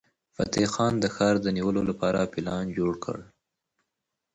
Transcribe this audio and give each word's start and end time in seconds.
فتح 0.35 0.65
خان 0.73 0.93
د 0.99 1.05
ښار 1.15 1.35
د 1.41 1.47
نیولو 1.57 1.81
لپاره 1.89 2.29
پلان 2.33 2.65
جوړ 2.77 2.93
کړ. 3.03 3.17